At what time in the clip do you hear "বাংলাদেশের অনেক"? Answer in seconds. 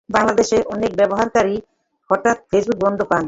0.09-0.91